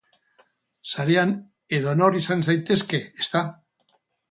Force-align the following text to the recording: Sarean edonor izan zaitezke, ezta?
Sarean 0.91 1.35
edonor 1.79 2.19
izan 2.23 2.43
zaitezke, 2.49 3.05
ezta? 3.27 3.47